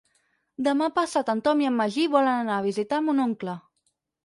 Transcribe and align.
Demà 0.67 0.87
passat 0.95 1.29
en 1.35 1.43
Tom 1.49 1.61
i 1.65 1.69
en 1.71 1.77
Magí 1.83 2.07
volen 2.17 2.33
anar 2.47 2.59
a 2.63 2.67
visitar 2.71 3.03
mon 3.11 3.25
oncle. 3.29 3.57